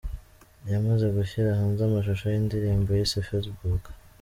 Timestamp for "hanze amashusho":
1.59-2.25